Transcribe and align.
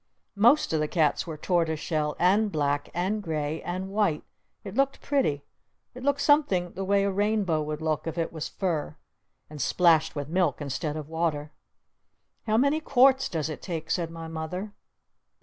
Most 0.35 0.73
of 0.73 0.79
the 0.79 0.87
cats 0.87 1.27
were 1.27 1.37
tortoise 1.37 1.79
shell 1.79 2.15
and 2.17 2.51
black 2.51 2.89
and 2.91 3.21
gray 3.21 3.61
and 3.61 3.89
white! 3.91 4.23
It 4.63 4.73
looked 4.73 4.99
pretty! 4.99 5.43
It 5.93 6.01
looked 6.01 6.21
something 6.21 6.71
the 6.71 6.83
way 6.83 7.03
a 7.03 7.11
rainbow 7.11 7.61
would 7.61 7.83
look 7.83 8.07
if 8.07 8.17
it 8.17 8.33
was 8.33 8.49
fur! 8.49 8.97
And 9.47 9.61
splashed 9.61 10.15
with 10.15 10.27
milk 10.27 10.59
instead 10.59 10.97
of 10.97 11.07
water! 11.07 11.51
"How 12.47 12.57
many 12.57 12.79
quarts 12.79 13.29
does 13.29 13.47
it 13.47 13.61
take?" 13.61 13.91
said 13.91 14.09
my 14.09 14.27
Mother. 14.27 14.73